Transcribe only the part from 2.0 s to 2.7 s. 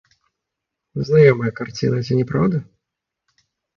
ці не праўда?